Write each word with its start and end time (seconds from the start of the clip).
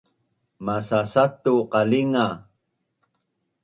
Masasatu 0.65 1.53
qalinga 1.71 2.27